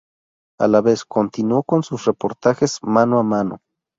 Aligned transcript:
A 0.59 0.67
la 0.67 0.81
vez, 0.81 1.05
continuó 1.05 1.61
con 1.61 1.83
sus 1.83 2.05
reportajes 2.05 2.79
mano 2.81 3.19
a 3.19 3.23
mano. 3.23 3.59